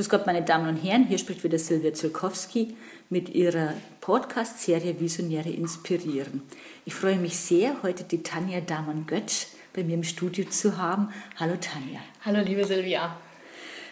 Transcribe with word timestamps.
Grüß 0.00 0.08
Gott, 0.08 0.24
meine 0.24 0.40
Damen 0.40 0.66
und 0.66 0.82
Herren, 0.82 1.04
hier 1.04 1.18
spricht 1.18 1.44
wieder 1.44 1.58
Silvia 1.58 1.92
Zulkowski 1.92 2.74
mit 3.10 3.28
ihrer 3.34 3.74
Podcast-Serie 4.00 4.98
Visionäre 4.98 5.50
inspirieren. 5.50 6.40
Ich 6.86 6.94
freue 6.94 7.18
mich 7.18 7.36
sehr, 7.36 7.82
heute 7.82 8.04
die 8.04 8.22
Tanja 8.22 8.62
Damann-Götsch 8.62 9.48
bei 9.74 9.84
mir 9.84 9.92
im 9.92 10.02
Studio 10.02 10.46
zu 10.48 10.78
haben. 10.78 11.10
Hallo 11.36 11.52
Tanja. 11.60 12.00
Hallo 12.24 12.40
liebe 12.40 12.64
Silvia. 12.64 13.14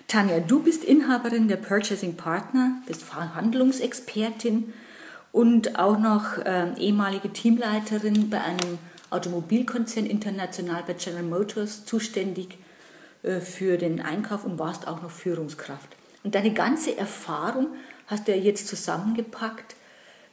Tanja, 0.06 0.40
du 0.40 0.62
bist 0.62 0.82
Inhaberin 0.82 1.46
der 1.46 1.56
Purchasing 1.56 2.16
Partner, 2.16 2.80
bist 2.86 3.02
Verhandlungsexpertin 3.02 4.72
und 5.30 5.78
auch 5.78 5.98
noch 5.98 6.38
äh, 6.38 6.72
ehemalige 6.78 7.34
Teamleiterin 7.34 8.30
bei 8.30 8.40
einem 8.40 8.78
Automobilkonzern 9.10 10.06
international 10.06 10.84
bei 10.86 10.94
General 10.94 11.24
Motors 11.24 11.84
zuständig 11.84 12.56
für 13.40 13.76
den 13.78 14.00
Einkauf 14.00 14.44
und 14.44 14.58
warst 14.58 14.86
auch 14.86 15.02
noch 15.02 15.10
Führungskraft. 15.10 15.96
Und 16.24 16.34
deine 16.34 16.52
ganze 16.52 16.96
Erfahrung 16.96 17.68
hast 18.06 18.28
du 18.28 18.32
ja 18.34 18.42
jetzt 18.42 18.68
zusammengepackt, 18.68 19.76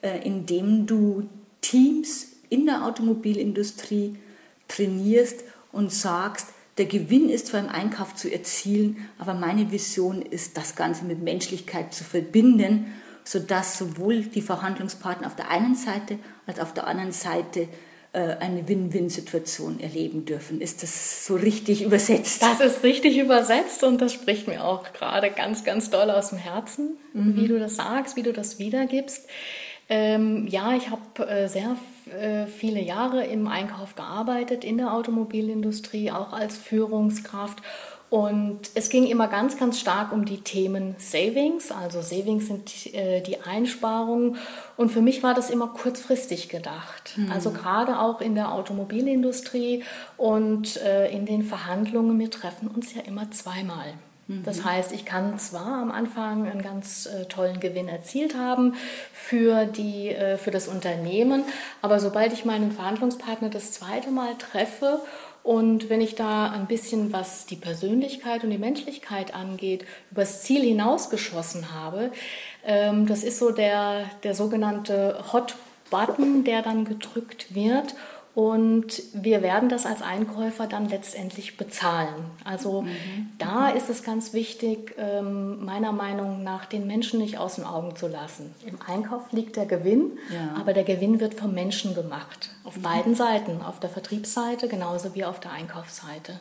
äh, 0.01 0.25
indem 0.25 0.85
du 0.85 1.29
Teams 1.61 2.27
in 2.49 2.65
der 2.65 2.85
Automobilindustrie 2.85 4.17
trainierst 4.67 5.43
und 5.71 5.91
sagst, 5.91 6.49
der 6.77 6.85
Gewinn 6.85 7.29
ist 7.29 7.47
zwar 7.47 7.61
im 7.61 7.69
Einkauf 7.69 8.15
zu 8.15 8.31
erzielen, 8.31 9.07
aber 9.17 9.33
meine 9.33 9.71
Vision 9.71 10.21
ist, 10.21 10.57
das 10.57 10.75
Ganze 10.75 11.05
mit 11.05 11.21
Menschlichkeit 11.21 11.93
zu 11.93 12.03
verbinden, 12.03 12.93
sodass 13.23 13.77
sowohl 13.77 14.21
die 14.21 14.41
Verhandlungspartner 14.41 15.27
auf 15.27 15.35
der 15.35 15.49
einen 15.49 15.75
Seite 15.75 16.19
als 16.45 16.59
auf 16.59 16.73
der 16.73 16.87
anderen 16.87 17.11
Seite 17.11 17.61
äh, 17.61 17.67
eine 18.21 18.67
Win-Win-Situation 18.67 19.79
erleben 19.79 20.25
dürfen. 20.25 20.61
Ist 20.61 20.83
das 20.83 21.25
so 21.25 21.35
richtig 21.35 21.83
übersetzt? 21.83 22.41
Das 22.41 22.59
ist 22.61 22.83
richtig 22.83 23.17
übersetzt 23.17 23.83
und 23.83 24.01
das 24.01 24.13
spricht 24.13 24.47
mir 24.47 24.63
auch 24.63 24.93
gerade 24.93 25.29
ganz, 25.31 25.63
ganz 25.63 25.89
doll 25.89 26.09
aus 26.09 26.29
dem 26.29 26.37
Herzen, 26.37 26.97
mhm. 27.13 27.35
wie 27.35 27.47
du 27.47 27.59
das 27.59 27.75
sagst, 27.75 28.15
wie 28.15 28.23
du 28.23 28.33
das 28.33 28.59
wiedergibst. 28.59 29.27
Ähm, 29.87 30.47
ja, 30.47 30.75
ich 30.75 30.89
habe 30.89 31.27
äh, 31.27 31.47
sehr 31.47 31.75
äh, 32.19 32.47
viele 32.47 32.81
Jahre 32.81 33.25
im 33.25 33.47
Einkauf 33.47 33.95
gearbeitet, 33.95 34.63
in 34.63 34.77
der 34.77 34.93
Automobilindustrie, 34.93 36.11
auch 36.11 36.33
als 36.33 36.57
Führungskraft 36.57 37.61
und 38.09 38.59
es 38.75 38.89
ging 38.89 39.07
immer 39.07 39.27
ganz, 39.27 39.57
ganz 39.57 39.79
stark 39.79 40.11
um 40.11 40.25
die 40.25 40.41
Themen 40.41 40.95
Savings. 40.99 41.71
Also 41.71 42.01
Savings 42.01 42.47
sind 42.47 42.93
äh, 42.93 43.21
die 43.21 43.41
Einsparungen. 43.41 44.37
Und 44.77 44.89
für 44.89 45.01
mich 45.01 45.23
war 45.23 45.33
das 45.33 45.49
immer 45.49 45.67
kurzfristig 45.67 46.47
gedacht. 46.49 47.13
Mhm. 47.17 47.31
Also 47.31 47.51
gerade 47.51 47.99
auch 47.99 48.21
in 48.21 48.35
der 48.35 48.53
Automobilindustrie 48.53 49.83
und 50.17 50.77
äh, 50.77 51.11
in 51.11 51.25
den 51.25 51.41
Verhandlungen. 51.41 52.19
Wir 52.19 52.29
treffen 52.29 52.67
uns 52.67 52.93
ja 52.93 53.01
immer 53.01 53.31
zweimal. 53.31 53.95
Mhm. 54.27 54.43
Das 54.43 54.63
heißt, 54.63 54.91
ich 54.91 55.05
kann 55.05 55.37
zwar 55.37 55.81
am 55.81 55.91
Anfang 55.91 56.47
einen 56.47 56.61
ganz 56.61 57.05
äh, 57.05 57.25
tollen 57.25 57.59
Gewinn 57.59 57.87
erzielt 57.87 58.35
haben 58.35 58.73
für, 59.13 59.65
die, 59.65 60.09
äh, 60.09 60.37
für 60.37 60.51
das 60.51 60.67
Unternehmen, 60.67 61.43
aber 61.81 61.99
sobald 61.99 62.33
ich 62.33 62.45
meinen 62.45 62.71
Verhandlungspartner 62.71 63.49
das 63.49 63.71
zweite 63.71 64.09
Mal 64.09 64.35
treffe 64.35 65.01
und 65.45 65.91
wenn 65.91 66.01
ich 66.01 66.15
da 66.15 66.49
ein 66.49 66.65
bisschen, 66.65 67.13
was 67.13 67.45
die 67.45 67.55
Persönlichkeit 67.55 68.43
und 68.43 68.49
die 68.49 68.57
Menschlichkeit 68.57 69.35
angeht, 69.35 69.85
übers 70.09 70.41
Ziel 70.41 70.63
hinausgeschossen 70.63 71.71
habe, 71.71 72.11
ähm, 72.65 73.05
das 73.05 73.23
ist 73.23 73.37
so 73.37 73.51
der, 73.51 74.09
der 74.23 74.33
sogenannte 74.33 75.23
Hot 75.31 75.55
Button, 75.91 76.45
der 76.45 76.63
dann 76.63 76.83
gedrückt 76.83 77.53
wird 77.53 77.93
und 78.35 79.01
wir 79.13 79.41
werden 79.41 79.69
das 79.69 79.85
als 79.85 80.01
Einkäufer 80.01 80.67
dann 80.67 80.89
letztendlich 80.89 81.55
bezahlen. 81.55 82.25
Also 82.43 82.81
mhm. 82.81 83.29
da 83.37 83.69
ist 83.69 83.89
es 83.89 84.03
ganz 84.03 84.33
wichtig, 84.33 84.93
ähm, 84.97 85.63
meiner 85.63 85.93
Meinung 85.93 86.43
nach 86.43 86.65
den 86.65 86.85
Menschen 86.85 87.21
nicht 87.21 87.37
aus 87.37 87.55
den 87.55 87.63
Augen 87.63 87.95
zu 87.95 88.09
lassen. 88.09 88.53
Im 88.65 88.77
Einkauf 88.85 89.31
liegt 89.31 89.55
der 89.55 89.65
Gewinn, 89.65 90.17
ja. 90.29 90.59
aber 90.59 90.73
der 90.73 90.83
Gewinn 90.83 91.21
wird 91.21 91.35
vom 91.35 91.53
Menschen 91.53 91.95
gemacht. 91.95 92.49
Auf 92.65 92.75
mhm. 92.75 92.81
beiden 92.81 93.15
Seiten, 93.15 93.61
auf 93.61 93.79
der 93.79 93.89
Vertriebsseite 93.89 94.67
genauso 94.67 95.15
wie 95.15 95.23
auf 95.23 95.39
der 95.39 95.53
Einkaufsseite. 95.53 96.37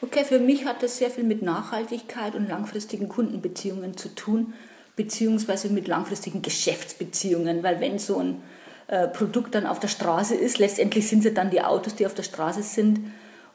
Okay, 0.00 0.24
für 0.24 0.38
mich 0.38 0.64
hat 0.64 0.82
das 0.82 0.96
sehr 0.96 1.10
viel 1.10 1.24
mit 1.24 1.42
Nachhaltigkeit 1.42 2.34
und 2.36 2.48
langfristigen 2.48 3.10
Kundenbeziehungen 3.10 3.98
zu 3.98 4.08
tun, 4.14 4.54
beziehungsweise 4.96 5.68
mit 5.68 5.88
langfristigen 5.88 6.40
Geschäftsbeziehungen, 6.40 7.62
weil 7.62 7.80
wenn 7.80 7.98
so 7.98 8.18
ein 8.18 8.42
äh, 8.88 9.08
Produkt 9.08 9.54
dann 9.54 9.66
auf 9.66 9.80
der 9.80 9.88
Straße 9.88 10.34
ist. 10.34 10.58
Letztendlich 10.58 11.08
sind 11.08 11.24
es 11.24 11.34
dann 11.34 11.50
die 11.50 11.62
Autos, 11.62 11.94
die 11.94 12.06
auf 12.06 12.14
der 12.14 12.22
Straße 12.22 12.62
sind. 12.62 13.00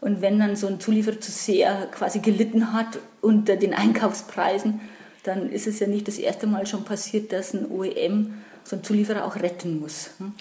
Und 0.02 0.22
wenn 0.22 0.40
dann 0.40 0.56
so 0.56 0.68
ein 0.68 0.80
Zulieferer 0.80 1.20
zu 1.20 1.32
sehr 1.32 1.88
quasi 1.92 2.20
gelitten 2.20 2.74
hat 2.74 3.00
unter 3.22 3.56
den 3.56 3.74
Einkaufspreisen, 3.76 4.82
dann 5.24 5.52
ist 5.52 5.68
es 5.68 5.80
ja 5.80 5.88
nicht 5.88 6.08
das 6.08 6.18
erste 6.18 6.48
Mal 6.48 6.66
schon 6.66 6.86
passiert, 6.86 7.32
dass 7.34 7.54
ein 7.54 7.70
OEM 7.70 8.34
so 8.64 8.76
einen 8.76 8.84
Zulieferer 8.84 9.26
auch 9.26 9.36
retten 9.36 9.80
muss. 9.80 10.12
Hm? 10.18 10.34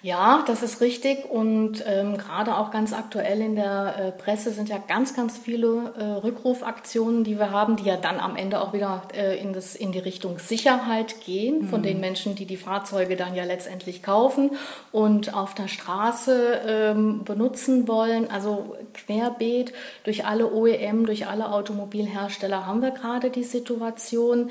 Ja, 0.00 0.44
das 0.46 0.62
ist 0.62 0.80
richtig 0.80 1.28
und 1.28 1.82
ähm, 1.84 2.18
gerade 2.18 2.56
auch 2.56 2.70
ganz 2.70 2.92
aktuell 2.92 3.40
in 3.40 3.56
der 3.56 3.96
äh, 3.98 4.12
Presse 4.12 4.52
sind 4.52 4.68
ja 4.68 4.78
ganz, 4.78 5.16
ganz 5.16 5.36
viele 5.36 5.92
äh, 5.98 6.04
Rückrufaktionen, 6.24 7.24
die 7.24 7.36
wir 7.36 7.50
haben, 7.50 7.74
die 7.74 7.82
ja 7.82 7.96
dann 7.96 8.20
am 8.20 8.36
Ende 8.36 8.60
auch 8.60 8.72
wieder 8.72 9.02
äh, 9.12 9.36
in, 9.40 9.52
das, 9.52 9.74
in 9.74 9.90
die 9.90 9.98
Richtung 9.98 10.38
Sicherheit 10.38 11.20
gehen 11.22 11.62
mhm. 11.62 11.68
von 11.68 11.82
den 11.82 11.98
Menschen, 11.98 12.36
die 12.36 12.46
die 12.46 12.56
Fahrzeuge 12.56 13.16
dann 13.16 13.34
ja 13.34 13.42
letztendlich 13.42 14.04
kaufen 14.04 14.52
und 14.92 15.34
auf 15.34 15.54
der 15.54 15.66
Straße 15.66 16.60
ähm, 16.64 17.24
benutzen 17.24 17.88
wollen. 17.88 18.30
Also 18.30 18.76
querbeet 18.94 19.72
durch 20.04 20.24
alle 20.24 20.52
OEM, 20.52 21.06
durch 21.06 21.26
alle 21.26 21.50
Automobilhersteller 21.50 22.66
haben 22.66 22.82
wir 22.82 22.92
gerade 22.92 23.30
die 23.30 23.42
Situation. 23.42 24.50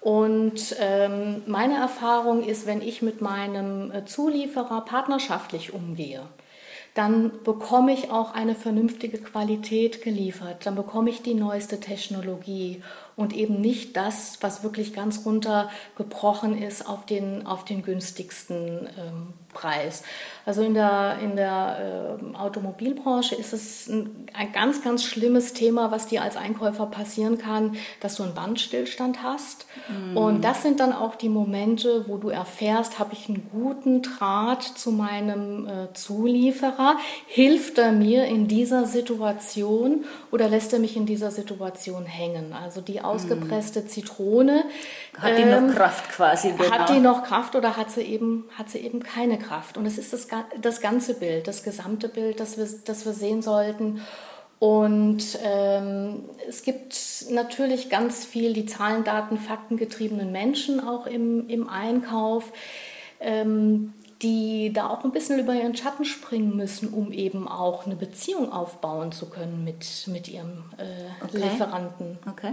Und 0.00 0.76
ähm, 0.80 1.42
meine 1.46 1.76
Erfahrung 1.76 2.42
ist, 2.42 2.66
wenn 2.66 2.80
ich 2.80 3.02
mit 3.02 3.20
meinem 3.20 3.92
äh, 3.92 4.04
Zulieferer 4.06 4.82
partnerschaftlich 4.84 5.74
umgehe, 5.74 6.22
dann 6.94 7.32
bekomme 7.44 7.92
ich 7.92 8.10
auch 8.10 8.34
eine 8.34 8.54
vernünftige 8.54 9.18
Qualität 9.18 10.02
geliefert, 10.02 10.66
dann 10.66 10.74
bekomme 10.74 11.10
ich 11.10 11.22
die 11.22 11.34
neueste 11.34 11.78
Technologie 11.78 12.82
und 13.20 13.34
eben 13.34 13.60
nicht 13.60 13.98
das, 13.98 14.38
was 14.40 14.62
wirklich 14.62 14.94
ganz 14.94 15.26
runtergebrochen 15.26 16.60
ist 16.60 16.88
auf 16.88 17.04
den, 17.04 17.46
auf 17.46 17.66
den 17.66 17.82
günstigsten 17.82 18.88
ähm, 18.98 19.34
Preis. 19.52 20.04
Also 20.46 20.62
in 20.62 20.74
der, 20.74 21.18
in 21.22 21.36
der 21.36 22.18
äh, 22.18 22.36
Automobilbranche 22.36 23.34
ist 23.34 23.52
es 23.52 23.88
ein, 23.88 24.26
ein, 24.32 24.52
ganz, 24.52 24.82
ganz 24.82 25.04
schlimmes 25.04 25.52
Thema, 25.52 25.90
was 25.90 26.06
dir 26.06 26.22
als 26.22 26.36
Einkäufer 26.36 26.86
passieren 26.86 27.36
kann, 27.36 27.76
dass 28.00 28.16
du 28.16 28.22
einen 28.22 28.34
Bandstillstand 28.34 29.22
hast. 29.22 29.66
Mm. 29.88 30.16
Und 30.16 30.44
das 30.44 30.62
sind 30.62 30.80
dann 30.80 30.92
auch 30.92 31.14
die 31.14 31.28
Momente, 31.28 32.04
wo 32.08 32.16
du 32.16 32.28
erfährst, 32.28 32.98
habe 32.98 33.12
ich 33.12 33.28
einen 33.28 33.48
guten 33.50 34.02
Draht 34.02 34.62
zu 34.62 34.92
meinem 34.92 35.66
äh, 35.66 35.92
Zulieferer? 35.92 36.96
Hilft 37.26 37.78
er 37.78 37.92
mir 37.92 38.24
in 38.24 38.48
dieser 38.48 38.86
Situation 38.86 40.04
oder 40.30 40.48
lässt 40.48 40.72
er 40.72 40.78
mich 40.78 40.96
in 40.96 41.06
dieser 41.06 41.30
Situation 41.30 42.06
hängen? 42.06 42.52
Also 42.52 42.80
die 42.80 43.00
ausgepresste 43.10 43.86
Zitrone. 43.86 44.64
Hat 45.18 45.36
die 45.36 45.42
ähm, 45.42 45.66
noch 45.66 45.74
Kraft 45.74 46.08
quasi? 46.10 46.52
Genau. 46.52 46.70
Hat 46.70 46.88
die 46.88 47.00
noch 47.00 47.24
Kraft 47.24 47.54
oder 47.56 47.76
hat 47.76 47.90
sie 47.90 48.02
eben, 48.02 48.44
hat 48.56 48.70
sie 48.70 48.78
eben 48.78 49.02
keine 49.02 49.38
Kraft? 49.38 49.76
Und 49.76 49.86
es 49.86 49.98
ist 49.98 50.12
das, 50.12 50.28
das 50.60 50.80
ganze 50.80 51.14
Bild, 51.14 51.48
das 51.48 51.62
gesamte 51.62 52.08
Bild, 52.08 52.40
das 52.40 52.56
wir, 52.56 52.66
das 52.84 53.04
wir 53.04 53.12
sehen 53.12 53.42
sollten. 53.42 54.00
Und 54.58 55.38
ähm, 55.42 56.24
es 56.46 56.62
gibt 56.62 57.26
natürlich 57.30 57.88
ganz 57.88 58.26
viel 58.26 58.52
die 58.52 58.66
Zahlen, 58.66 59.04
Daten, 59.04 59.38
Fakten 59.38 59.78
getriebenen 59.78 60.32
Menschen 60.32 60.86
auch 60.86 61.06
im, 61.06 61.48
im 61.48 61.68
Einkauf. 61.68 62.52
Ähm, 63.20 63.94
die 64.22 64.70
da 64.72 64.88
auch 64.88 65.04
ein 65.04 65.12
bisschen 65.12 65.38
über 65.38 65.54
ihren 65.54 65.74
Schatten 65.74 66.04
springen 66.04 66.54
müssen, 66.54 66.88
um 66.92 67.10
eben 67.10 67.48
auch 67.48 67.86
eine 67.86 67.96
Beziehung 67.96 68.52
aufbauen 68.52 69.12
zu 69.12 69.30
können 69.30 69.64
mit, 69.64 69.86
mit 70.08 70.28
ihrem 70.28 70.64
äh, 70.76 71.24
okay. 71.24 71.38
Lieferanten. 71.38 72.18
Okay. 72.30 72.52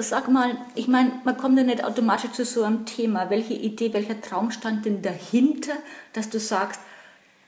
Sag 0.00 0.28
mal, 0.28 0.56
ich 0.74 0.88
meine, 0.88 1.12
man 1.24 1.38
kommt 1.38 1.56
ja 1.56 1.64
nicht 1.64 1.82
automatisch 1.82 2.32
zu 2.32 2.44
so 2.44 2.62
einem 2.64 2.84
Thema. 2.84 3.30
Welche 3.30 3.54
Idee, 3.54 3.94
welcher 3.94 4.20
Traum 4.20 4.50
stand 4.50 4.84
denn 4.84 5.00
dahinter, 5.00 5.72
dass 6.12 6.28
du 6.28 6.38
sagst, 6.38 6.80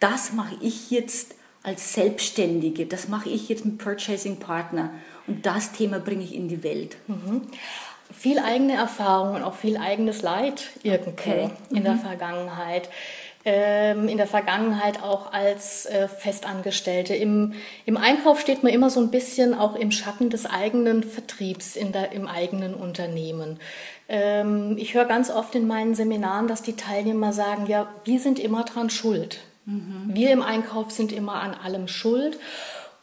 das 0.00 0.32
mache 0.32 0.56
ich 0.62 0.90
jetzt 0.90 1.34
als 1.62 1.94
Selbstständige, 1.94 2.86
das 2.86 3.08
mache 3.08 3.28
ich 3.28 3.48
jetzt 3.48 3.64
mit 3.64 3.78
Purchasing 3.78 4.38
Partner 4.38 4.90
und 5.26 5.44
das 5.44 5.72
Thema 5.72 5.98
bringe 5.98 6.22
ich 6.22 6.34
in 6.34 6.48
die 6.48 6.62
Welt? 6.62 6.96
Mhm. 7.06 7.42
viel 8.12 8.38
eigene 8.38 8.74
Erfahrung 8.74 9.34
und 9.34 9.42
auch 9.42 9.54
viel 9.54 9.76
eigenes 9.76 10.22
Leid 10.22 10.70
irgendwo 10.82 11.10
okay. 11.10 11.50
in 11.70 11.78
mhm. 11.78 11.84
der 11.84 11.96
Vergangenheit 11.96 12.88
in 13.44 14.16
der 14.16 14.26
Vergangenheit 14.26 15.02
auch 15.02 15.32
als 15.32 15.84
äh, 15.84 16.08
Festangestellte. 16.08 17.14
Im, 17.14 17.52
Im 17.84 17.98
Einkauf 17.98 18.40
steht 18.40 18.62
man 18.62 18.72
immer 18.72 18.88
so 18.88 19.00
ein 19.00 19.10
bisschen 19.10 19.52
auch 19.52 19.76
im 19.76 19.90
Schatten 19.90 20.30
des 20.30 20.46
eigenen 20.46 21.02
Vertriebs 21.02 21.76
in 21.76 21.92
der, 21.92 22.12
im 22.12 22.26
eigenen 22.26 22.72
Unternehmen. 22.72 23.58
Ähm, 24.08 24.76
ich 24.78 24.94
höre 24.94 25.04
ganz 25.04 25.30
oft 25.30 25.54
in 25.54 25.66
meinen 25.66 25.94
Seminaren, 25.94 26.48
dass 26.48 26.62
die 26.62 26.76
Teilnehmer 26.76 27.34
sagen, 27.34 27.66
ja, 27.66 27.88
wir 28.04 28.18
sind 28.18 28.38
immer 28.38 28.64
dran 28.64 28.88
schuld. 28.88 29.40
Mhm. 29.66 30.10
Wir 30.14 30.30
im 30.32 30.40
Einkauf 30.40 30.90
sind 30.90 31.12
immer 31.12 31.34
an 31.34 31.52
allem 31.52 31.86
schuld. 31.86 32.38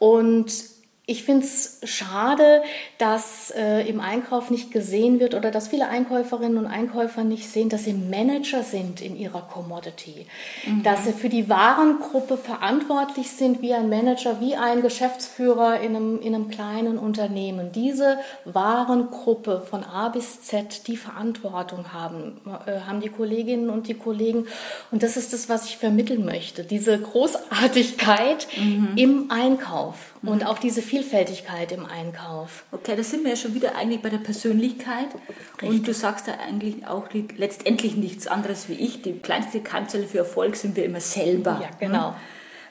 Und 0.00 0.71
ich 1.04 1.24
finde 1.24 1.44
es 1.44 1.80
schade, 1.82 2.62
dass 2.98 3.50
äh, 3.50 3.88
im 3.88 3.98
Einkauf 3.98 4.50
nicht 4.50 4.70
gesehen 4.70 5.18
wird 5.18 5.34
oder 5.34 5.50
dass 5.50 5.66
viele 5.66 5.88
Einkäuferinnen 5.88 6.56
und 6.56 6.66
Einkäufer 6.68 7.24
nicht 7.24 7.50
sehen, 7.50 7.68
dass 7.68 7.84
sie 7.84 7.92
Manager 7.92 8.62
sind 8.62 9.00
in 9.00 9.16
ihrer 9.16 9.42
Commodity. 9.42 10.26
Mhm. 10.64 10.84
Dass 10.84 11.04
sie 11.04 11.12
für 11.12 11.28
die 11.28 11.48
Warengruppe 11.48 12.36
verantwortlich 12.36 13.32
sind 13.32 13.62
wie 13.62 13.74
ein 13.74 13.88
Manager, 13.88 14.40
wie 14.40 14.54
ein 14.54 14.80
Geschäftsführer 14.80 15.80
in 15.80 15.96
einem, 15.96 16.20
in 16.20 16.36
einem 16.36 16.48
kleinen 16.48 16.98
Unternehmen. 16.98 17.72
Diese 17.72 18.18
Warengruppe 18.44 19.66
von 19.68 19.82
A 19.82 20.08
bis 20.08 20.42
Z, 20.42 20.86
die 20.86 20.96
Verantwortung 20.96 21.92
haben, 21.92 22.40
äh, 22.66 22.78
haben 22.82 23.00
die 23.00 23.08
Kolleginnen 23.08 23.70
und 23.70 23.88
die 23.88 23.94
Kollegen. 23.94 24.46
Und 24.92 25.02
das 25.02 25.16
ist 25.16 25.32
das, 25.32 25.48
was 25.48 25.64
ich 25.64 25.78
vermitteln 25.78 26.24
möchte. 26.24 26.62
Diese 26.62 26.96
Großartigkeit 26.96 28.46
mhm. 28.56 28.92
im 28.94 29.30
Einkauf 29.32 30.14
mhm. 30.22 30.28
und 30.28 30.46
auch 30.46 30.58
diese 30.58 30.91
Vielfältigkeit 30.92 31.72
im 31.72 31.86
Einkauf. 31.86 32.64
Okay, 32.70 32.94
da 32.94 33.02
sind 33.02 33.24
wir 33.24 33.30
ja 33.30 33.36
schon 33.36 33.54
wieder 33.54 33.76
eigentlich 33.76 34.02
bei 34.02 34.10
der 34.10 34.18
Persönlichkeit. 34.18 35.06
Richtig. 35.06 35.70
Und 35.70 35.88
du 35.88 35.94
sagst 35.94 36.28
da 36.28 36.32
eigentlich 36.32 36.86
auch 36.86 37.06
letztendlich 37.38 37.96
nichts 37.96 38.26
anderes 38.26 38.68
wie 38.68 38.74
ich. 38.74 39.00
Die 39.00 39.14
kleinste 39.14 39.60
Keimzelle 39.60 40.06
für 40.06 40.18
Erfolg 40.18 40.54
sind 40.54 40.76
wir 40.76 40.84
immer 40.84 41.00
selber. 41.00 41.62
Ja, 41.62 41.70
genau. 41.80 42.08
Hm? 42.10 42.16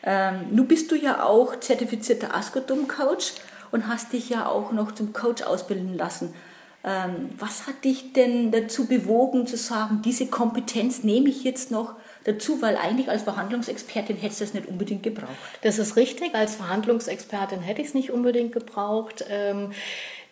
Ähm, 0.04 0.36
nun 0.52 0.68
bist 0.68 0.92
du 0.92 0.96
ja 0.96 1.24
auch 1.24 1.60
zertifizierter 1.60 2.36
Askodum-Coach 2.36 3.34
und 3.72 3.88
hast 3.88 4.14
dich 4.14 4.30
ja 4.30 4.46
auch 4.46 4.72
noch 4.72 4.92
zum 4.92 5.14
Coach 5.14 5.42
ausbilden 5.42 5.98
lassen. 5.98 6.36
Ähm, 6.84 7.32
was 7.40 7.66
hat 7.66 7.84
dich 7.84 8.14
denn 8.14 8.52
dazu 8.52 8.86
bewogen 8.86 9.48
zu 9.48 9.58
sagen, 9.58 10.04
diese 10.06 10.28
Kompetenz 10.28 11.04
nehme 11.04 11.30
ich 11.30 11.44
jetzt 11.44 11.72
noch 11.72 11.96
dazu, 12.24 12.62
weil 12.62 12.78
eigentlich 12.78 13.10
als 13.10 13.24
Verhandlungsexpertin 13.24 14.18
hättest 14.18 14.42
du 14.42 14.46
das 14.46 14.54
nicht 14.54 14.68
unbedingt 14.68 15.04
gebraucht. 15.04 15.30
Das 15.62 15.80
ist 15.80 15.96
richtig, 15.96 16.36
als 16.36 16.56
Verhandlungsexpertin 16.56 17.62
hätte 17.62 17.82
ich 17.82 17.90
es 17.90 17.94
nicht 17.94 18.12
unbedingt 18.12 18.52
gebraucht. 18.52 19.26
Ähm, 19.30 19.72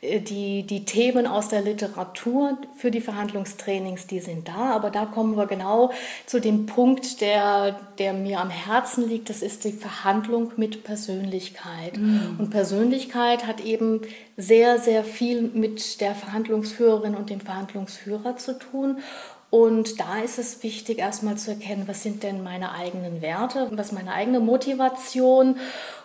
die, 0.02 0.64
die 0.64 0.86
Themen 0.86 1.28
aus 1.28 1.50
der 1.50 1.62
Literatur 1.62 2.58
für 2.78 2.90
die 2.90 3.02
Verhandlungstrainings, 3.02 4.08
die 4.08 4.22
sind 4.22 4.48
da, 4.48 4.72
aber 4.72 4.92
da 4.92 5.06
kommen 5.06 5.36
wir 5.36 5.46
genau 5.46 5.92
zu 6.26 6.40
dem 6.40 6.68
Punkt, 6.68 7.20
der, 7.20 7.78
der 7.98 8.14
mir 8.14 8.40
am 8.40 8.50
Herzen 8.50 9.10
liegt, 9.10 9.30
das 9.30 9.42
ist 9.42 9.66
die 9.66 9.74
Verhandlung 9.74 10.54
mit 10.56 10.86
Persönlichkeit. 10.86 11.98
Mhm. 11.98 12.38
Und 12.40 12.50
Persönlichkeit 12.50 13.46
hat 13.46 13.60
eben 13.60 14.02
sehr, 14.38 14.80
sehr 14.80 15.04
viel 15.04 15.42
mit 15.42 16.00
der 16.00 16.16
Verhandlungsführerin 16.16 17.16
und 17.16 17.30
dem 17.30 17.42
Verhandlungsführer 17.42 18.38
zu 18.38 18.58
tun. 18.58 19.00
Und 19.50 20.00
da 20.00 20.20
ist 20.20 20.38
es 20.38 20.62
wichtig, 20.62 21.00
erstmal 21.00 21.38
zu 21.38 21.50
erkennen, 21.52 21.86
was 21.88 22.04
sind 22.04 22.22
denn 22.24 22.44
meine 22.44 22.74
eigenen 22.74 23.22
Werte, 23.22 23.70
was 23.72 23.88
ist 23.88 23.94
meine 23.94 24.14
eigene 24.14 24.40
Motivation 24.40 25.58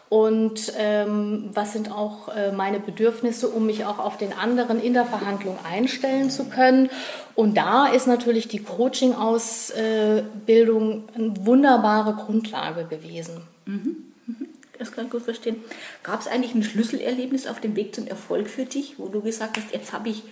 und 0.09 0.73
ähm, 0.79 1.51
was 1.53 1.73
sind 1.73 1.91
auch 1.91 2.29
äh, 2.29 2.53
meine 2.53 2.79
Bedürfnisse, 2.79 3.49
um 3.49 3.67
mich 3.67 3.85
auch 3.85 3.99
auf 3.99 4.17
den 4.17 4.33
anderen 4.33 4.81
in 4.81 4.95
der 4.95 5.05
Verhandlung 5.05 5.59
einstellen 5.65 6.31
zu 6.31 6.45
können. 6.45 6.89
Und 7.35 7.57
da 7.57 7.89
ist 7.89 8.07
natürlich 8.07 8.47
die 8.49 8.63
Coaching-Ausbildung 8.63 11.09
eine 11.15 11.35
wunderbare 11.45 12.15
Grundlage 12.15 12.85
gewesen. 12.85 13.43
Mhm. 13.67 13.97
mhm. 14.27 14.47
Das 14.79 14.93
kann 14.93 15.07
ich 15.07 15.13
gut 15.13 15.23
verstehen. 15.23 15.57
Gab 16.03 16.21
es 16.21 16.27
eigentlich 16.27 16.55
ein 16.55 16.65
Schlüsselerlebnis 16.65 17.47
auf 17.47 17.61
dem 17.61 17.77
Weg 17.77 17.95
zum 17.95 18.07
Erfolg 18.07 18.49
für 18.49 18.65
dich, 18.65 18.99
wo 18.99 19.09
du 19.09 19.21
gesagt 19.21 19.57
hast, 19.57 19.73
jetzt 19.73 19.93
habe 19.93 20.09
ich 20.09 20.23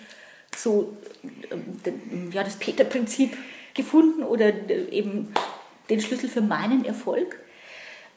so 0.56 0.96
ähm, 1.50 2.30
ja, 2.32 2.44
das 2.44 2.56
Peter-Prinzip 2.56 3.36
gefunden 3.74 4.22
oder 4.22 4.48
äh, 4.48 4.88
eben 4.90 5.32
den 5.90 6.00
Schlüssel 6.00 6.28
für 6.28 6.42
meinen 6.42 6.84
Erfolg? 6.84 7.38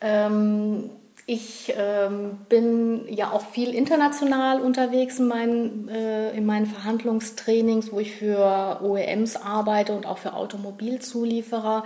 Ähm, 0.01 0.89
ich 1.27 1.73
ähm, 1.75 2.37
bin 2.49 3.05
ja 3.09 3.31
auch 3.31 3.47
viel 3.47 3.73
international 3.73 4.61
unterwegs 4.61 5.17
in 5.17 5.27
meinen, 5.27 5.89
äh, 5.89 6.31
in 6.37 6.45
meinen 6.45 6.67
Verhandlungstrainings, 6.67 7.91
wo 7.91 7.99
ich 7.99 8.15
für 8.15 8.79
OEMs 8.83 9.35
arbeite 9.35 9.93
und 9.93 10.05
auch 10.05 10.19
für 10.19 10.33
Automobilzulieferer 10.33 11.83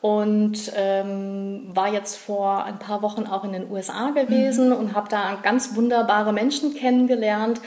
und 0.00 0.72
ähm, 0.76 1.70
war 1.74 1.92
jetzt 1.92 2.18
vor 2.18 2.64
ein 2.64 2.78
paar 2.78 3.02
Wochen 3.02 3.26
auch 3.26 3.42
in 3.42 3.52
den 3.52 3.68
USA 3.68 4.10
gewesen 4.10 4.68
mhm. 4.68 4.76
und 4.76 4.94
habe 4.94 5.08
da 5.08 5.36
ganz 5.42 5.74
wunderbare 5.74 6.32
Menschen 6.32 6.72
kennengelernt 6.72 7.60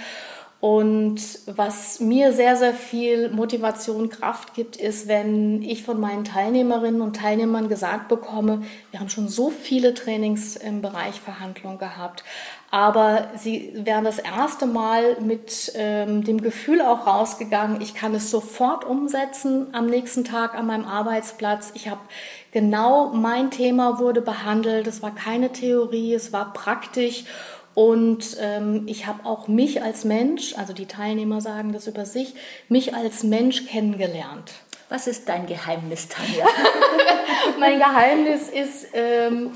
und 0.62 1.20
was 1.48 2.00
mir 2.00 2.34
sehr, 2.34 2.56
sehr 2.56 2.76
viel 2.76 3.32
Motivation, 3.32 4.10
Kraft 4.10 4.54
gibt, 4.54 4.76
ist, 4.76 5.08
wenn 5.08 5.64
ich 5.64 5.84
von 5.84 6.00
meinen 6.00 6.24
Teilnehmerinnen 6.24 7.02
und 7.02 7.16
Teilnehmern 7.16 7.68
gesagt 7.68 8.10
bekomme, 8.10 8.62
wir 8.92 9.00
haben 9.00 9.10
schon 9.10 9.28
so 9.28 9.50
viele 9.50 9.96
Trainings 9.96 10.56
im 10.56 10.84
Bereich 10.84 11.20
Verhandlung 11.20 11.80
gehabt, 11.80 12.24
aber 12.70 13.32
sie 13.36 13.72
wären 13.74 14.04
das 14.04 14.20
erste 14.20 14.68
Mal 14.68 15.20
mit 15.20 15.72
ähm, 15.74 16.24
dem 16.24 16.40
Gefühl 16.40 16.82
auch 16.82 17.08
rausgegangen, 17.08 17.82
ich 17.82 17.96
kann 17.96 18.14
es 18.14 18.30
sofort 18.30 18.86
umsetzen 18.86 19.74
am 19.74 19.88
nächsten 19.88 20.26
Tag 20.26 20.54
an 20.54 20.68
meinem 20.68 20.86
Arbeitsplatz. 20.86 21.72
Ich 21.74 21.90
habe 21.90 22.02
genau 22.52 23.14
mein 23.14 23.50
Thema 23.50 23.98
wurde 23.98 24.22
behandelt, 24.22 24.86
es 24.86 25.02
war 25.02 25.16
keine 25.16 25.52
Theorie, 25.52 26.14
es 26.14 26.32
war 26.32 26.54
praktisch 26.54 27.26
und 27.74 28.38
ähm, 28.40 28.84
ich 28.88 29.06
habe 29.08 29.26
auch 29.26 29.48
mich 29.48 29.82
als 29.82 30.04
Mensch, 30.04 30.56
also 30.58 30.74
die 30.74 30.88
Teilnehmer 30.88 31.40
sagen 31.42 31.72
das 31.72 31.88
über 31.88 32.06
sich, 32.06 32.34
mich 32.68 32.94
als 32.94 33.24
Mensch 33.24 33.66
kennengelernt. 33.68 34.52
Was 34.90 35.08
ist 35.08 35.30
dein 35.30 35.46
Geheimnis, 35.46 36.10
Tanja? 36.10 36.46
mein 37.60 37.80
Geheimnis 37.80 38.50
ist, 38.50 38.88
ähm, 38.94 39.52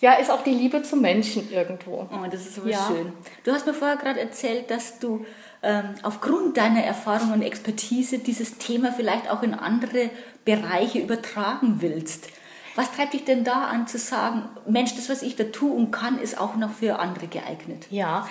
ja, 0.00 0.14
ist 0.14 0.30
auch 0.30 0.42
die 0.42 0.54
Liebe 0.54 0.82
zum 0.82 1.02
Menschen 1.02 1.52
irgendwo. 1.52 2.08
Oh, 2.10 2.26
das 2.30 2.46
ist 2.46 2.54
so 2.54 2.66
ja. 2.66 2.86
schön. 2.88 3.12
Du 3.44 3.52
hast 3.52 3.66
mir 3.66 3.74
vorher 3.74 3.98
gerade 3.98 4.20
erzählt, 4.20 4.70
dass 4.70 4.98
du 4.98 5.26
ähm, 5.62 5.94
aufgrund 6.02 6.56
deiner 6.56 6.82
Erfahrung 6.82 7.32
und 7.32 7.42
Expertise 7.42 8.18
dieses 8.18 8.56
Thema 8.56 8.92
vielleicht 8.92 9.30
auch 9.30 9.42
in 9.42 9.52
andere 9.52 10.08
Bereiche 10.46 11.00
übertragen 11.00 11.76
willst. 11.80 12.28
Was 12.74 12.92
treibt 12.92 13.12
dich 13.12 13.24
denn 13.24 13.44
da 13.44 13.64
an 13.64 13.86
zu 13.86 13.98
sagen, 13.98 14.48
Mensch, 14.66 14.94
das, 14.94 15.08
was 15.08 15.22
ich 15.22 15.36
da 15.36 15.44
tue 15.44 15.72
und 15.72 15.90
kann, 15.90 16.18
ist 16.18 16.40
auch 16.40 16.56
noch 16.56 16.70
für 16.70 16.98
andere 16.98 17.26
geeignet? 17.26 17.86
Ja, 17.90 18.26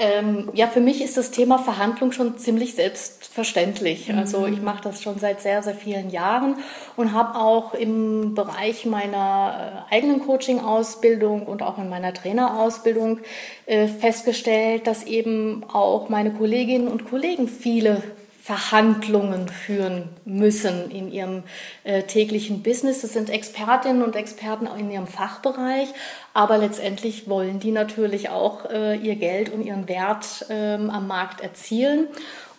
ähm, 0.00 0.48
ja, 0.52 0.68
für 0.68 0.80
mich 0.80 1.02
ist 1.02 1.16
das 1.16 1.32
Thema 1.32 1.58
Verhandlung 1.58 2.12
schon 2.12 2.38
ziemlich 2.38 2.74
selbstverständlich. 2.76 4.08
Mhm. 4.08 4.18
Also 4.18 4.46
ich 4.46 4.62
mache 4.62 4.82
das 4.82 5.02
schon 5.02 5.18
seit 5.18 5.40
sehr, 5.40 5.62
sehr 5.64 5.74
vielen 5.74 6.10
Jahren 6.10 6.56
und 6.96 7.12
habe 7.12 7.36
auch 7.36 7.74
im 7.74 8.34
Bereich 8.34 8.86
meiner 8.86 9.84
äh, 9.90 9.94
eigenen 9.94 10.24
Coaching-Ausbildung 10.24 11.46
und 11.46 11.62
auch 11.62 11.78
in 11.78 11.88
meiner 11.88 12.14
Trainerausbildung 12.14 13.18
äh, 13.66 13.88
festgestellt, 13.88 14.86
dass 14.86 15.02
eben 15.02 15.64
auch 15.64 16.08
meine 16.08 16.32
Kolleginnen 16.32 16.86
und 16.86 17.10
Kollegen 17.10 17.48
viele 17.48 18.02
Verhandlungen 18.48 19.46
führen 19.46 20.08
müssen 20.24 20.90
in 20.90 21.12
ihrem 21.12 21.42
äh, 21.84 22.04
täglichen 22.04 22.62
Business. 22.62 23.02
Das 23.02 23.12
sind 23.12 23.28
Expertinnen 23.28 24.02
und 24.02 24.16
Experten 24.16 24.66
in 24.78 24.90
ihrem 24.90 25.06
Fachbereich, 25.06 25.88
aber 26.32 26.56
letztendlich 26.56 27.28
wollen 27.28 27.60
die 27.60 27.72
natürlich 27.72 28.30
auch 28.30 28.64
äh, 28.70 28.96
ihr 28.96 29.16
Geld 29.16 29.52
und 29.52 29.66
ihren 29.66 29.86
Wert 29.86 30.46
ähm, 30.48 30.88
am 30.88 31.06
Markt 31.06 31.42
erzielen. 31.42 32.08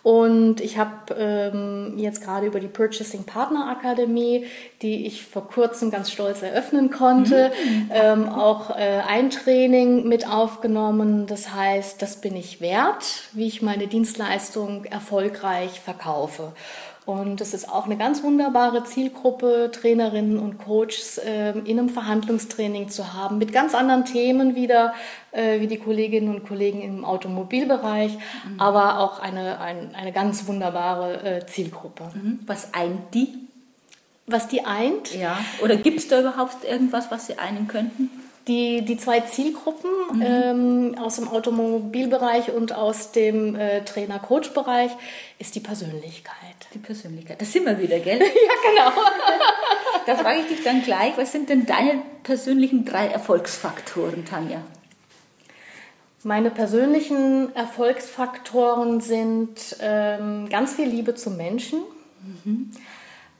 Und 0.09 0.59
ich 0.59 0.79
habe 0.79 1.13
ähm, 1.15 1.93
jetzt 1.95 2.23
gerade 2.23 2.47
über 2.47 2.59
die 2.59 2.67
Purchasing 2.67 3.25
Partner 3.25 3.69
Akademie, 3.69 4.43
die 4.81 5.05
ich 5.05 5.23
vor 5.23 5.47
kurzem 5.47 5.91
ganz 5.91 6.09
stolz 6.09 6.41
eröffnen 6.41 6.89
konnte, 6.89 7.51
mhm. 7.63 7.91
ähm, 7.93 8.27
auch 8.27 8.71
äh, 8.71 9.03
ein 9.07 9.29
Training 9.29 10.07
mit 10.07 10.27
aufgenommen. 10.27 11.27
Das 11.27 11.53
heißt, 11.53 12.01
das 12.01 12.21
bin 12.21 12.35
ich 12.35 12.59
wert, 12.59 13.25
wie 13.33 13.45
ich 13.45 13.61
meine 13.61 13.85
Dienstleistung 13.85 14.85
erfolgreich 14.85 15.79
verkaufe. 15.79 16.53
Und 17.05 17.41
es 17.41 17.53
ist 17.53 17.69
auch 17.69 17.85
eine 17.85 17.97
ganz 17.97 18.21
wunderbare 18.23 18.83
Zielgruppe, 18.83 19.71
Trainerinnen 19.73 20.37
und 20.37 20.59
Coaches 20.59 21.17
äh, 21.17 21.51
in 21.51 21.79
einem 21.79 21.89
Verhandlungstraining 21.89 22.89
zu 22.89 23.13
haben, 23.13 23.39
mit 23.39 23.51
ganz 23.51 23.73
anderen 23.73 24.05
Themen 24.05 24.55
wieder, 24.55 24.93
äh, 25.31 25.59
wie 25.59 25.67
die 25.67 25.77
Kolleginnen 25.77 26.33
und 26.35 26.47
Kollegen 26.47 26.81
im 26.81 27.05
Automobilbereich, 27.05 28.13
mhm. 28.13 28.59
aber 28.59 28.99
auch 28.99 29.19
eine, 29.19 29.59
ein, 29.59 29.95
eine 29.95 30.11
ganz 30.11 30.47
wunderbare 30.47 31.23
äh, 31.23 31.45
Zielgruppe. 31.47 32.11
Mhm. 32.13 32.39
Was 32.45 32.73
eint 32.73 33.13
die? 33.13 33.33
Was 34.27 34.47
die 34.47 34.65
eint? 34.65 35.15
Ja. 35.15 35.39
Oder 35.63 35.77
gibt 35.77 35.99
es 35.99 36.07
da 36.07 36.19
überhaupt 36.19 36.63
irgendwas, 36.63 37.09
was 37.09 37.25
sie 37.25 37.39
einen 37.39 37.67
könnten? 37.67 38.11
Die, 38.49 38.81
die 38.81 38.97
zwei 38.97 39.21
Zielgruppen 39.21 39.91
mhm. 40.11 40.21
ähm, 40.21 40.95
aus 40.99 41.17
dem 41.17 41.27
Automobilbereich 41.27 42.51
und 42.51 42.73
aus 42.73 43.11
dem 43.11 43.55
äh, 43.55 43.85
Trainer-Coach-Bereich 43.85 44.91
ist 45.37 45.53
die 45.53 45.59
Persönlichkeit. 45.59 46.33
Die 46.73 46.79
Persönlichkeit. 46.79 47.39
Das 47.39 47.53
sind 47.53 47.65
wir 47.65 47.79
wieder, 47.79 47.99
gell? 47.99 48.19
ja, 48.19 48.25
genau. 48.25 48.91
da 50.07 50.15
frage 50.15 50.39
ich 50.39 50.47
dich 50.47 50.63
dann 50.63 50.81
gleich, 50.81 51.15
was 51.15 51.31
sind 51.31 51.49
denn 51.49 51.67
deine 51.67 52.01
persönlichen 52.23 52.85
drei 52.85 53.07
Erfolgsfaktoren, 53.07 54.25
Tanja? 54.25 54.61
Meine 56.23 56.49
persönlichen 56.49 57.55
Erfolgsfaktoren 57.55 58.99
sind 58.99 59.77
ähm, 59.79 60.49
ganz 60.49 60.73
viel 60.73 60.87
Liebe 60.87 61.13
zum 61.13 61.37
Menschen, 61.37 61.79
mhm. 62.43 62.71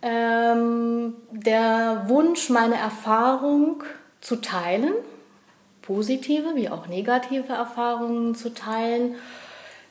ähm, 0.04 1.16
der 1.32 2.06
Wunsch, 2.08 2.50
meine 2.50 2.76
Erfahrung 2.76 3.84
zu 4.22 4.38
teilen, 4.38 4.94
positive 5.82 6.56
wie 6.56 6.70
auch 6.70 6.88
negative 6.88 7.54
Erfahrungen 7.54 8.36
zu 8.36 8.54
teilen 8.54 9.16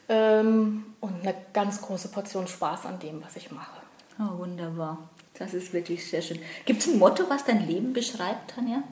ähm, 0.09 0.85
und 1.01 1.23
eine 1.23 1.35
ganz 1.53 1.83
große 1.83 2.09
Portion 2.09 2.47
Spaß 2.47 2.87
an 2.87 2.99
dem, 3.01 3.23
was 3.25 3.37
ich 3.37 3.51
mache. 3.51 3.81
Oh, 4.19 4.39
wunderbar. 4.39 4.99
Das 5.39 5.55
ist 5.55 5.73
wirklich 5.73 6.09
sehr 6.09 6.23
schön. 6.23 6.41
Gibt 6.65 6.81
es 6.81 6.89
ein 6.89 6.99
Motto, 6.99 7.25
was 7.29 7.45
dein 7.45 7.67
Leben 7.67 7.93
beschreibt, 7.93 8.55
Tanja? 8.55 8.83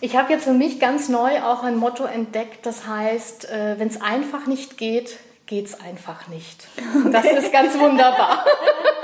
Ich 0.00 0.16
habe 0.16 0.32
jetzt 0.32 0.44
für 0.44 0.52
mich 0.52 0.78
ganz 0.78 1.08
neu 1.08 1.42
auch 1.42 1.62
ein 1.62 1.76
Motto 1.76 2.04
entdeckt, 2.04 2.66
das 2.66 2.86
heißt, 2.86 3.48
äh, 3.48 3.78
wenn 3.78 3.88
es 3.88 4.00
einfach 4.00 4.46
nicht 4.46 4.76
geht, 4.76 5.18
geht 5.46 5.66
es 5.66 5.80
einfach 5.80 6.28
nicht. 6.28 6.68
Das 7.12 7.24
ist 7.24 7.52
ganz 7.52 7.78
wunderbar. 7.78 8.44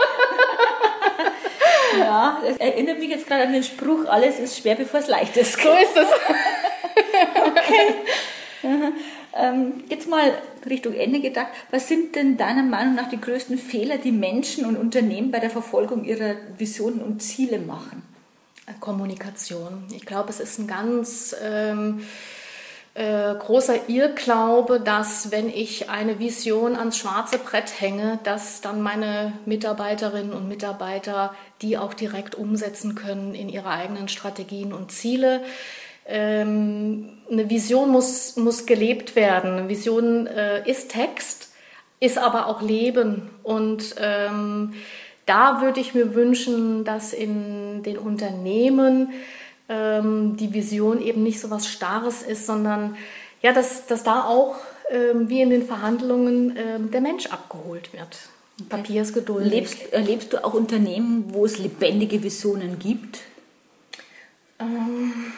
ja, 2.13 2.43
das 2.47 2.59
erinnert 2.59 2.99
mich 2.99 3.09
jetzt 3.09 3.27
gerade 3.27 3.45
an 3.45 3.53
den 3.53 3.63
Spruch, 3.63 4.05
alles 4.07 4.39
ist 4.39 4.59
schwer, 4.59 4.75
bevor 4.75 5.01
es 5.01 5.09
leicht 5.09 5.37
ist. 5.37 5.61
So 5.61 5.71
ist 5.71 5.97
es. 5.97 6.09
okay. 7.47 8.93
Ähm, 9.35 9.85
jetzt 9.89 10.09
mal 10.09 10.31
Richtung 10.69 10.93
Ende 10.95 11.21
gedacht. 11.21 11.49
Was 11.71 11.89
sind 11.89 12.15
denn 12.15 12.37
deiner 12.37 12.63
Meinung 12.63 12.95
nach 12.95 13.09
die 13.09 13.21
größten 13.21 13.57
Fehler, 13.57 13.97
die 13.97 14.13
Menschen 14.13 14.67
und 14.67 14.77
Unternehmen 14.77 15.31
bei 15.31 15.39
der 15.39 15.49
Verfolgung 15.49 16.05
ihrer 16.05 16.37
Visionen 16.59 17.01
und 17.01 17.23
Ziele 17.23 17.59
machen? 17.59 18.03
Kommunikation. 18.79 19.85
Ich 19.93 20.05
glaube, 20.05 20.31
es 20.31 20.41
ist 20.41 20.59
ein 20.59 20.67
ganz 20.67 21.35
ähm, 21.43 22.03
äh, 22.95 23.35
großer 23.35 23.89
Irrglaube, 23.89 24.79
dass 24.79 25.31
wenn 25.31 25.49
ich 25.49 25.89
eine 25.89 26.19
Vision 26.19 26.77
ans 26.77 26.99
schwarze 26.99 27.39
Brett 27.39 27.81
hänge, 27.81 28.19
dass 28.25 28.61
dann 28.61 28.83
meine 28.83 29.33
Mitarbeiterinnen 29.47 30.33
und 30.33 30.49
Mitarbeiter 30.49 31.35
die 31.63 31.79
auch 31.79 31.95
direkt 31.95 32.35
umsetzen 32.35 32.95
können 32.95 33.35
in 33.35 33.49
ihre 33.49 33.71
eigenen 33.71 34.09
Strategien 34.09 34.73
und 34.73 34.91
Ziele. 34.91 35.43
Ähm, 36.07 37.19
eine 37.31 37.49
Vision 37.49 37.91
muss, 37.91 38.37
muss 38.37 38.67
gelebt 38.67 39.15
werden. 39.17 39.59
Eine 39.59 39.69
Vision 39.69 40.27
äh, 40.27 40.69
ist 40.69 40.91
Text, 40.91 41.53
ist 42.01 42.19
aber 42.19 42.47
auch 42.47 42.61
Leben 42.61 43.31
und 43.43 43.95
ähm, 43.99 44.75
da 45.25 45.61
würde 45.63 45.81
ich 45.81 45.95
mir 45.95 46.15
wünschen, 46.15 46.85
dass 46.85 47.13
in 47.13 47.85
den 47.85 47.97
Unternehmen 47.97 49.13
ähm, 49.69 50.37
die 50.37 50.53
Vision 50.53 51.01
eben 51.01 51.23
nicht 51.23 51.41
so 51.41 51.51
was 51.51 51.69
Starres 51.69 52.23
ist, 52.23 52.47
sondern 52.47 52.97
ja, 53.43 53.53
dass, 53.53 53.87
dass 53.87 54.05
da 54.05 54.25
auch 54.25 54.57
ähm, 54.91 55.29
wie 55.29 55.41
in 55.41 55.51
den 55.51 55.65
Verhandlungen 55.65 56.57
ähm, 56.57 56.91
der 56.91 57.01
Mensch 57.01 57.27
abgeholt 57.27 57.93
wird. 57.93 58.17
Papier 58.69 59.03
ist 59.03 59.15
geduldig. 59.15 59.53
Lebst, 59.53 59.93
erlebst 59.93 60.33
du 60.33 60.45
auch 60.45 60.55
Unternehmen, 60.55 61.25
wo 61.29 61.45
es 61.45 61.59
lebendige 61.59 62.23
Visionen 62.23 62.79
gibt? 62.79 63.21
Ähm, 64.59 65.33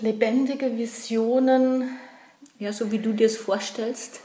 lebendige 0.00 0.76
Visionen. 0.76 1.90
Ja, 2.58 2.72
so 2.72 2.90
wie 2.90 2.98
du 2.98 3.12
dir 3.12 3.26
es 3.26 3.36
vorstellst. 3.36 4.20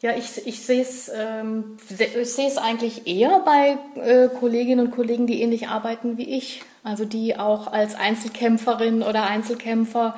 Ja, 0.00 0.16
ich, 0.16 0.46
ich 0.46 0.60
sehe 0.66 0.82
es 0.82 1.10
ähm, 1.14 1.76
ich 1.88 2.58
eigentlich 2.58 3.06
eher 3.06 3.40
bei 3.40 3.78
äh, 4.00 4.28
Kolleginnen 4.28 4.86
und 4.86 4.92
Kollegen, 4.92 5.26
die 5.26 5.40
ähnlich 5.40 5.68
arbeiten 5.68 6.18
wie 6.18 6.36
ich. 6.36 6.62
Also 6.84 7.04
die 7.04 7.38
auch 7.38 7.72
als 7.72 7.94
Einzelkämpferin 7.94 9.02
oder 9.02 9.24
Einzelkämpfer 9.24 10.16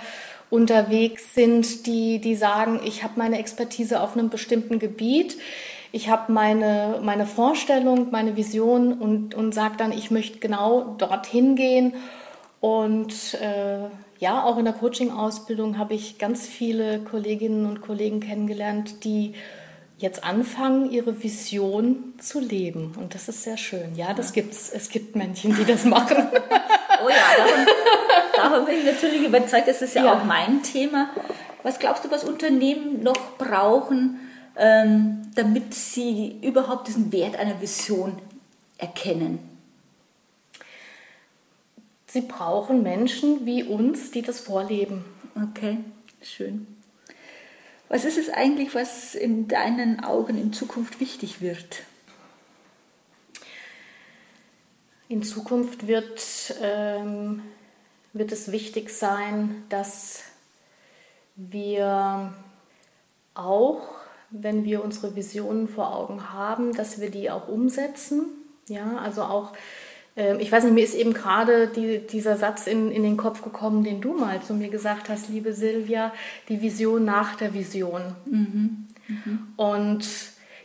unterwegs 0.50 1.35
sind, 1.35 1.87
die, 1.87 2.21
die 2.21 2.35
sagen, 2.35 2.80
ich 2.85 3.02
habe 3.02 3.14
meine 3.16 3.38
Expertise 3.38 4.00
auf 4.00 4.16
einem 4.16 4.30
bestimmten 4.30 4.78
Gebiet, 4.78 5.37
ich 5.92 6.09
habe 6.09 6.33
meine, 6.33 7.00
meine 7.02 7.25
Vorstellung, 7.25 8.09
meine 8.11 8.37
Vision 8.37 8.94
und, 8.94 9.35
und 9.35 9.54
sage 9.54 9.76
dann, 9.76 9.92
ich 9.92 10.11
möchte 10.11 10.40
genau 10.40 10.97
dorthin 10.99 11.54
gehen. 11.54 11.94
Und 12.61 13.35
äh, 13.35 13.90
ja, 14.18 14.42
auch 14.42 14.59
in 14.59 14.64
der 14.64 14.75
Coaching-Ausbildung 14.75 15.78
habe 15.78 15.94
ich 15.94 16.18
ganz 16.18 16.49
viele 16.49 16.99
Kolleginnen 16.99 17.66
und 17.66 17.80
Kollegen 17.80 18.18
kennengelernt, 18.18 19.04
die 19.04 19.35
jetzt 20.04 20.23
anfangen, 20.23 20.90
ihre 20.90 21.23
Vision 21.23 22.14
zu 22.18 22.38
leben. 22.38 22.94
Und 22.96 23.14
das 23.14 23.28
ist 23.28 23.42
sehr 23.42 23.56
schön. 23.56 23.96
Ja, 23.96 24.12
das 24.12 24.34
gibt's. 24.34 24.70
Es 24.70 24.90
gibt 24.90 25.16
Männchen, 25.16 25.56
die 25.56 25.64
das 25.64 25.84
machen. 25.84 26.28
oh 27.04 27.08
ja, 27.08 27.37
davon, 27.38 27.66
davon, 28.37 28.64
bin 28.66 28.78
ich 28.80 28.84
natürlich 28.84 29.26
überzeugt. 29.26 29.66
Das 29.66 29.80
ist 29.80 29.94
ja, 29.94 30.04
ja, 30.04 30.12
auch 30.12 30.25
mein 30.25 30.62
Thema. 30.62 31.08
Was 31.62 31.78
glaubst 31.78 32.04
du, 32.04 32.11
was 32.11 32.23
Unternehmen 32.23 33.02
noch 33.02 33.38
brauchen, 33.38 34.20
ähm, 34.56 35.23
damit 35.34 35.73
sie 35.73 36.37
überhaupt 36.42 36.87
diesen 36.87 37.11
Wert 37.11 37.37
einer 37.37 37.61
Vision 37.62 38.18
erkennen? 38.76 39.38
Sie 42.06 42.20
brauchen 42.20 42.82
Menschen 42.82 43.46
wie 43.46 43.64
uns, 43.64 44.11
die 44.11 44.20
das 44.20 44.38
vorleben. 44.38 45.04
Okay, 45.34 45.78
schön. 46.23 46.66
Was 47.95 48.05
ist 48.05 48.19
es 48.19 48.29
eigentlich, 48.29 48.75
was 48.75 49.15
in 49.15 49.47
deinen 49.47 50.03
Augen 50.03 50.37
in 50.37 50.53
Zukunft 50.53 50.99
wichtig 50.99 51.41
wird? 51.41 51.85
In 55.09 55.23
Zukunft 55.23 55.87
wird, 55.87 56.57
ähm, 56.61 57.45
wird 58.13 58.33
es 58.33 58.51
wichtig 58.51 58.91
sein, 58.91 59.63
dass 59.69 60.25
wir 61.37 62.35
auch, 63.35 63.83
wenn 64.31 64.65
wir 64.65 64.83
unsere 64.83 65.15
Visionen 65.15 65.69
vor 65.69 65.95
Augen 65.95 66.33
haben, 66.33 66.73
dass 66.73 67.01
wir 67.01 67.13
die 67.13 67.31
auch 67.31 67.47
umsetzen. 67.47 68.25
Ja, 68.67 68.97
also 68.97 69.23
auch 69.23 69.53
ich 70.16 70.52
weiß 70.52 70.64
nicht, 70.64 70.75
mir 70.75 70.85
ist 70.85 70.94
eben 70.94 71.12
gerade 71.12 71.66
die, 71.66 71.99
dieser 72.06 72.37
Satz 72.37 72.68
in, 72.68 72.92
in 72.92 73.02
den 73.02 73.16
Kopf 73.16 73.42
gekommen, 73.42 73.83
den 73.83 74.00
du 74.00 74.14
mal 74.14 74.40
zu 74.42 74.54
mir 74.54 74.68
gesagt 74.68 75.09
hast, 75.09 75.28
liebe 75.28 75.52
Silvia, 75.52 76.12
die 76.49 76.62
Vision 76.62 77.04
nach 77.04 77.35
der 77.35 77.52
Vision. 77.52 78.14
Mhm. 78.26 78.87
Mhm. 79.09 79.49
Und 79.56 80.06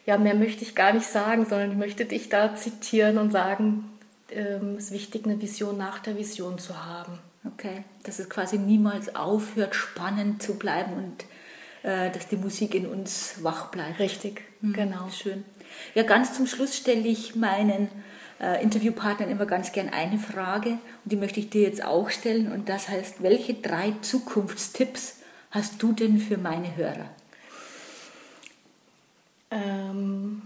ja, 0.05 0.17
mehr 0.17 0.35
möchte 0.35 0.63
ich 0.63 0.75
gar 0.75 0.93
nicht 0.93 1.07
sagen, 1.07 1.45
sondern 1.45 1.71
ich 1.71 1.77
möchte 1.77 2.05
dich 2.05 2.29
da 2.29 2.55
zitieren 2.55 3.17
und 3.17 3.31
sagen, 3.31 3.89
ähm, 4.31 4.75
es 4.77 4.85
ist 4.85 4.91
wichtig, 4.91 5.25
eine 5.25 5.41
Vision 5.41 5.77
nach 5.77 5.99
der 5.99 6.17
Vision 6.17 6.59
zu 6.59 6.85
haben. 6.85 7.19
Okay, 7.45 7.83
dass 8.03 8.19
es 8.19 8.29
quasi 8.29 8.57
niemals 8.57 9.15
aufhört, 9.15 9.73
spannend 9.73 10.43
zu 10.43 10.59
bleiben 10.59 10.93
und 10.93 11.25
äh, 11.83 12.11
dass 12.11 12.27
die 12.27 12.35
Musik 12.35 12.75
in 12.75 12.85
uns 12.85 13.43
wach 13.43 13.71
bleibt. 13.71 13.99
Richtig, 13.99 14.41
mhm. 14.61 14.73
genau. 14.73 15.09
Schön. 15.09 15.45
Ja, 15.95 16.03
ganz 16.03 16.33
zum 16.33 16.47
Schluss 16.47 16.75
stelle 16.75 17.07
ich 17.07 17.35
meinen 17.35 17.87
äh, 18.39 18.63
Interviewpartnern 18.63 19.29
immer 19.29 19.45
ganz 19.45 19.71
gern 19.71 19.89
eine 19.89 20.17
Frage 20.17 20.71
und 20.71 20.79
die 21.11 21.15
möchte 21.15 21.39
ich 21.39 21.49
dir 21.49 21.63
jetzt 21.63 21.83
auch 21.83 22.09
stellen 22.09 22.51
und 22.51 22.69
das 22.69 22.87
heißt, 22.87 23.21
welche 23.21 23.53
drei 23.55 23.93
Zukunftstipps 24.01 25.17
hast 25.51 25.81
du 25.81 25.91
denn 25.91 26.19
für 26.19 26.37
meine 26.37 26.75
Hörer? 26.75 27.09
Ähm, 29.51 30.43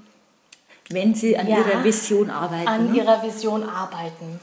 Wenn 0.90 1.14
sie 1.14 1.38
an 1.38 1.48
ja, 1.48 1.58
ihrer 1.58 1.84
Vision 1.84 2.30
arbeiten. 2.30 2.68
An 2.68 2.92
ne? 2.92 2.98
ihrer 2.98 3.22
Vision 3.22 3.64
arbeiten. 3.64 4.40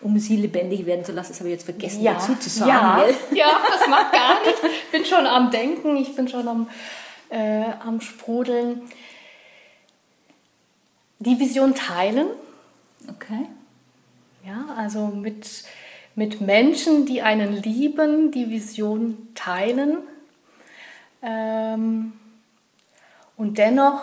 Um 0.00 0.18
sie 0.18 0.36
lebendig 0.36 0.84
werden 0.84 1.04
zu 1.04 1.12
lassen, 1.12 1.32
das 1.32 1.40
habe 1.40 1.48
ich 1.48 1.54
jetzt 1.54 1.64
vergessen 1.64 2.02
ja, 2.02 2.14
dazu 2.14 2.34
zu 2.34 2.50
sagen. 2.50 2.70
Ja, 2.70 3.06
ja, 3.34 3.60
das 3.68 3.88
macht 3.88 4.12
gar 4.12 4.40
nicht. 4.40 4.58
Ich 4.62 4.90
bin 4.90 5.04
schon 5.04 5.26
am 5.26 5.50
Denken, 5.50 5.96
ich 5.96 6.14
bin 6.14 6.28
schon 6.28 6.46
am, 6.46 6.68
äh, 7.30 7.64
am 7.84 8.00
Sprudeln. 8.00 8.82
Die 11.20 11.38
Vision 11.40 11.74
teilen 11.74 12.26
Okay. 13.08 13.46
Ja, 14.46 14.66
also 14.76 15.06
mit, 15.06 15.64
mit 16.14 16.40
Menschen, 16.40 17.06
die 17.06 17.22
einen 17.22 17.62
lieben, 17.62 18.30
die 18.30 18.50
Vision 18.50 19.28
teilen 19.34 19.98
ähm, 21.22 22.12
und 23.36 23.58
dennoch 23.58 24.02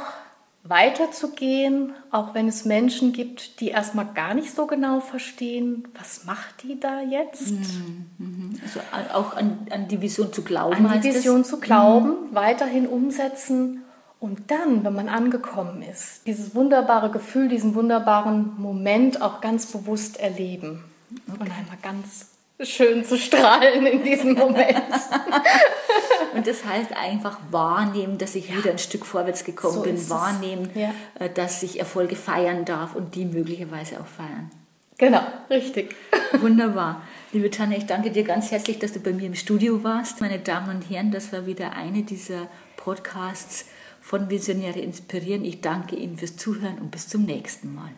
weiterzugehen, 0.64 1.94
auch 2.12 2.34
wenn 2.36 2.48
es 2.48 2.66
Menschen 2.66 3.14
gibt, 3.14 3.60
die 3.60 3.70
erstmal 3.70 4.06
gar 4.14 4.34
nicht 4.34 4.54
so 4.54 4.68
genau 4.68 5.00
verstehen, 5.00 5.88
was 5.98 6.26
macht 6.26 6.64
die 6.64 6.80
da 6.80 7.02
jetzt? 7.02 7.52
Mhm. 7.52 8.06
mhm. 8.18 8.62
Also 8.64 8.80
auch 9.14 9.36
an, 9.36 9.68
an 9.72 9.88
die 9.88 10.02
Vision 10.02 10.32
zu 10.32 10.44
glauben. 10.44 10.86
An 10.86 11.02
die 11.02 11.14
Vision 11.16 11.42
es? 11.42 11.48
zu 11.48 11.60
glauben, 11.60 12.10
mhm. 12.10 12.36
weiterhin 12.36 12.88
umsetzen 12.88 13.84
und 14.22 14.52
dann, 14.52 14.84
wenn 14.84 14.94
man 14.94 15.10
angekommen 15.10 15.82
ist, 15.82 16.28
dieses 16.28 16.54
wunderbare 16.54 17.10
Gefühl, 17.10 17.48
diesen 17.48 17.74
wunderbaren 17.74 18.54
Moment 18.58 19.20
auch 19.20 19.42
ganz 19.42 19.66
bewusst 19.66 20.20
erleben. 20.20 20.84
Okay. 21.28 21.40
Und 21.40 21.52
einmal 21.52 21.78
ganz 21.82 22.28
schön 22.62 23.04
zu 23.04 23.18
strahlen 23.18 23.88
in 23.88 24.04
diesem 24.04 24.36
Moment. 24.36 24.78
und 26.36 26.46
das 26.46 26.64
heißt 26.64 26.96
einfach 26.96 27.40
wahrnehmen, 27.50 28.20
dass 28.20 28.36
ich 28.36 28.50
ja. 28.50 28.58
wieder 28.58 28.70
ein 28.70 28.78
Stück 28.78 29.08
vorwärts 29.08 29.44
gekommen 29.44 29.74
so 29.74 29.82
bin, 29.82 30.10
wahrnehmen, 30.12 30.70
ja. 30.76 30.94
Äh, 31.18 31.32
dass 31.32 31.64
ich 31.64 31.80
Erfolge 31.80 32.16
feiern 32.16 32.64
darf 32.64 32.94
und 32.94 33.16
die 33.16 33.26
möglicherweise 33.26 34.00
auch 34.00 34.06
feiern. 34.06 34.52
Genau, 35.00 35.24
richtig. 35.50 35.96
Wunderbar. 36.42 37.02
Liebe 37.32 37.50
Tanja, 37.50 37.76
ich 37.76 37.88
danke 37.88 38.12
dir 38.12 38.24
ganz 38.24 38.52
herzlich, 38.52 38.78
dass 38.78 38.94
du 38.94 39.00
bei 39.00 39.14
mir 39.14 39.26
im 39.26 39.34
Studio 39.36 39.84
warst. 39.84 40.22
Meine 40.22 40.38
Damen 40.38 40.70
und 40.76 40.92
Herren, 40.92 41.10
das 41.10 41.34
war 41.34 41.48
wieder 41.48 41.74
eine 41.74 42.04
dieser 42.04 42.46
Podcasts 42.78 43.66
von 44.02 44.30
Visionäre 44.30 44.80
inspirieren. 44.80 45.46
Ich 45.46 45.62
danke 45.62 45.96
Ihnen 45.96 46.18
fürs 46.18 46.36
Zuhören 46.36 46.80
und 46.80 46.92
bis 46.92 47.08
zum 47.08 47.24
nächsten 47.24 47.74
Mal. 47.74 47.92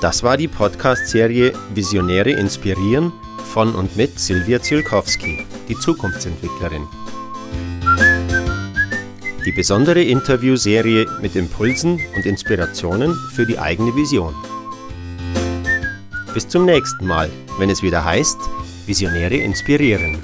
Das 0.00 0.24
war 0.24 0.36
die 0.36 0.48
Podcast-Serie 0.48 1.52
Visionäre 1.74 2.32
inspirieren 2.32 3.12
von 3.52 3.74
und 3.74 3.96
mit 3.96 4.18
Silvia 4.18 4.60
Zielkowski, 4.60 5.46
die 5.68 5.78
Zukunftsentwicklerin. 5.78 6.88
Die 9.44 9.52
besondere 9.52 10.02
Interviewserie 10.02 11.06
mit 11.20 11.36
Impulsen 11.36 12.00
und 12.16 12.26
Inspirationen 12.26 13.14
für 13.32 13.46
die 13.46 13.58
eigene 13.58 13.94
Vision. 13.94 14.34
Bis 16.32 16.48
zum 16.48 16.64
nächsten 16.64 17.06
Mal, 17.06 17.30
wenn 17.58 17.68
es 17.68 17.82
wieder 17.82 18.04
heißt, 18.04 18.38
Visionäre 18.86 19.36
inspirieren. 19.36 20.18